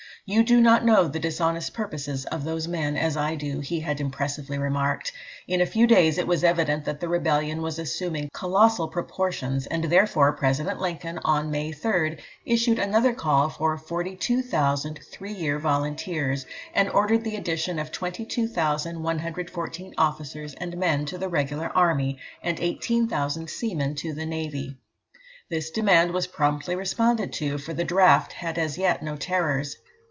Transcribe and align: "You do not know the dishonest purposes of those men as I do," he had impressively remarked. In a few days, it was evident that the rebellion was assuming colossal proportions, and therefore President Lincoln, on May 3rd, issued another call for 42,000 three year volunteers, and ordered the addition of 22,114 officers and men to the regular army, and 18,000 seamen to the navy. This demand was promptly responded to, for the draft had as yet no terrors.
"You 0.23 0.43
do 0.43 0.61
not 0.61 0.85
know 0.85 1.07
the 1.07 1.17
dishonest 1.19 1.73
purposes 1.73 2.25
of 2.25 2.43
those 2.43 2.67
men 2.67 2.95
as 2.95 3.17
I 3.17 3.33
do," 3.33 3.59
he 3.59 3.79
had 3.79 3.99
impressively 3.99 4.59
remarked. 4.59 5.11
In 5.47 5.61
a 5.61 5.65
few 5.65 5.87
days, 5.87 6.19
it 6.19 6.27
was 6.27 6.43
evident 6.43 6.85
that 6.85 6.99
the 6.99 7.09
rebellion 7.09 7.63
was 7.63 7.79
assuming 7.79 8.29
colossal 8.31 8.87
proportions, 8.87 9.65
and 9.65 9.85
therefore 9.85 10.31
President 10.33 10.79
Lincoln, 10.79 11.19
on 11.25 11.49
May 11.49 11.71
3rd, 11.73 12.19
issued 12.45 12.77
another 12.77 13.13
call 13.15 13.49
for 13.49 13.75
42,000 13.79 14.99
three 15.11 15.33
year 15.33 15.57
volunteers, 15.57 16.45
and 16.75 16.87
ordered 16.91 17.23
the 17.23 17.35
addition 17.35 17.79
of 17.79 17.91
22,114 17.91 19.93
officers 19.97 20.53
and 20.53 20.77
men 20.77 21.03
to 21.07 21.17
the 21.17 21.29
regular 21.29 21.71
army, 21.75 22.19
and 22.43 22.59
18,000 22.59 23.49
seamen 23.49 23.95
to 23.95 24.13
the 24.13 24.27
navy. 24.27 24.77
This 25.49 25.71
demand 25.71 26.11
was 26.13 26.27
promptly 26.27 26.75
responded 26.75 27.33
to, 27.33 27.57
for 27.57 27.73
the 27.73 27.83
draft 27.83 28.33
had 28.33 28.59
as 28.59 28.77
yet 28.77 29.01
no 29.01 29.17
terrors. 29.17 29.77